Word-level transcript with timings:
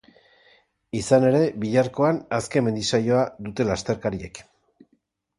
Izan 0.99 1.25
ere, 1.31 1.41
biharkoan 1.63 2.17
azken 2.37 2.65
mendi 2.67 2.85
saioa 2.93 3.19
dute 3.49 3.67
lasterkariek. 3.73 4.41